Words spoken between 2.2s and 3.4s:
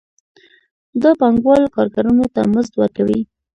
ته مزد ورکوي